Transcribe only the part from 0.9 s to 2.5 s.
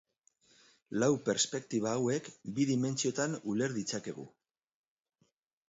Lau perspektiba hauek